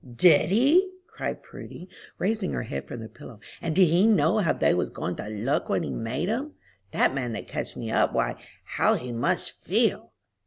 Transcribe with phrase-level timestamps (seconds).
[0.15, 3.39] "Did he?" cried Prudy, raising her head from the pillow.
[3.61, 6.53] "And did he know how they was goin' to look when he made 'em?
[6.89, 10.11] That man that catched me up, why, how he must feel!"